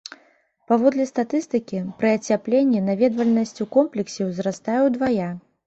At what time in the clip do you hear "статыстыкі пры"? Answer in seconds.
1.09-2.09